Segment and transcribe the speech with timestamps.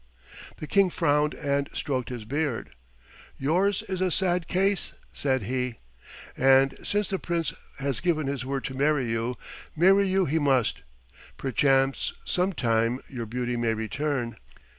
[0.57, 2.71] The King frowned and stroked his beard.
[3.37, 5.75] "Yours is a sad case," said he,
[6.35, 9.37] "and since the Prince has given his word to marry you,
[9.75, 10.81] marry you he must.
[11.37, 14.37] Perchance sometime your beauty may return."